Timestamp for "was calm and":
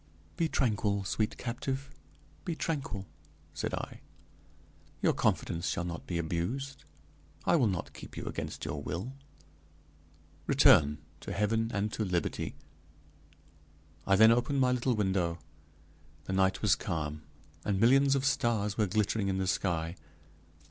16.63-17.79